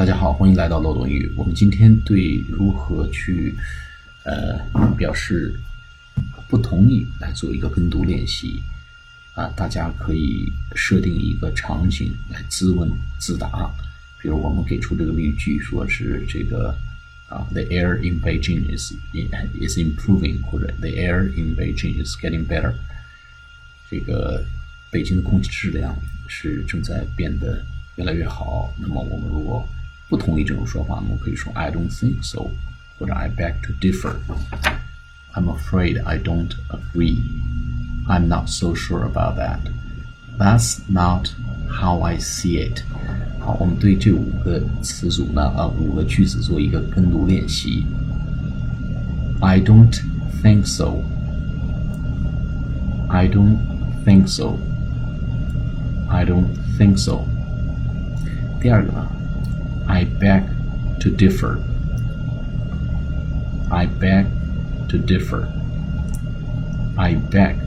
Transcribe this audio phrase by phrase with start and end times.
[0.00, 1.30] 大家好，欢迎来到漏洞英语。
[1.36, 3.54] 我们今天对如何去
[4.24, 4.58] 呃
[4.96, 5.54] 表示
[6.48, 8.62] 不同意来做一个跟读练习
[9.34, 13.70] 啊，大家可以设定一个场景来自问自答。
[14.22, 16.74] 比如我们给出这个例句，说是这个
[17.28, 22.72] 啊，the air in Beijing is is improving，或者 the air in Beijing is getting better。
[23.90, 24.42] 这个
[24.90, 25.94] 北京的空气质量
[26.26, 27.62] 是正在变得
[27.96, 28.74] 越来越好。
[28.78, 29.68] 那么我们如果
[30.09, 32.49] 不同意这种说法，我们可以说 I don't think so，
[32.99, 37.17] 或者 I beg to differ。I'm afraid I don't agree.
[38.07, 39.59] I'm not so sure about that.
[40.37, 41.29] That's not
[41.67, 42.83] how I see it.
[43.39, 47.85] 好，我们对这五个词组呢，啊，五个句子做一个跟读练习。
[49.41, 49.99] I don't
[50.41, 51.01] think so.
[53.09, 53.57] I don't
[54.05, 54.57] think so.
[56.07, 57.25] I don't think so.
[58.61, 59.07] 第二个呢
[59.89, 60.43] ？I beg
[60.99, 61.59] to differ.
[63.69, 64.25] I beg
[64.89, 65.47] to differ.
[66.97, 67.57] I beg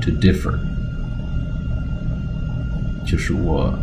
[0.00, 0.58] to differ.
[3.04, 3.78] 就是我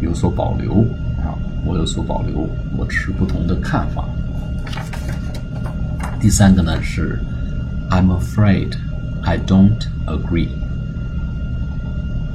[0.00, 0.82] 有所保留
[1.22, 4.08] 啊，我有所保留，我持不同的看法。
[6.18, 7.20] 第三个呢是
[7.90, 8.74] I'm afraid
[9.22, 10.48] I don't agree.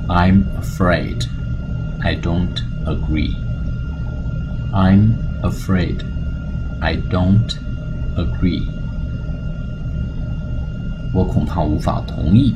[0.07, 1.25] I'm afraid
[1.99, 3.35] I don't agree.
[4.71, 6.03] I'm afraid.
[6.79, 7.57] I don't
[8.15, 8.67] agree.
[11.13, 12.55] 我恐怕无法同意。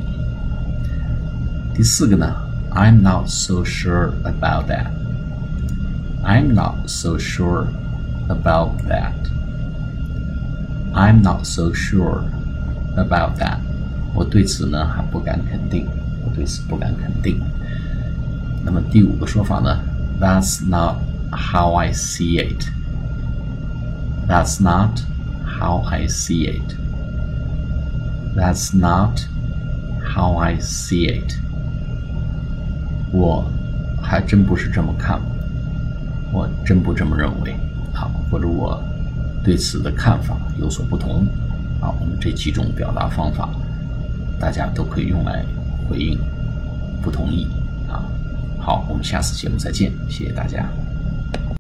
[1.74, 2.34] 第四个呢？
[2.72, 4.88] I'm not so sure about that.
[6.24, 7.68] I'm not so sure
[8.28, 9.14] about that.
[10.94, 12.24] I'm not so sure
[12.96, 13.60] about that.
[14.14, 15.88] 我对此呢还不敢肯定，
[16.24, 17.42] 我对此不敢肯定。
[18.64, 19.80] 那么第五个说法呢？
[20.20, 20.96] That's not
[21.31, 22.67] How I see it.
[24.29, 25.01] That's not
[25.45, 26.77] how I see it.
[28.37, 29.21] That's not
[30.03, 31.35] how I see it.
[33.13, 33.51] 我
[34.01, 35.21] 还真不是这么看，
[36.33, 37.57] 我真不这么认为。
[37.93, 38.83] 好，或者我
[39.43, 41.27] 对此的看法有所不同。
[41.81, 43.49] 啊，我们这几种表达方法，
[44.39, 45.45] 大家都可以用来
[45.89, 46.19] 回应
[47.03, 47.49] 不同意。
[47.89, 48.05] 啊，
[48.59, 50.71] 好，我们下次节目再见，谢谢大家。